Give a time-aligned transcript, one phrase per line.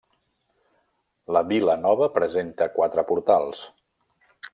[1.35, 3.63] La Vila nova presenta quatre portals: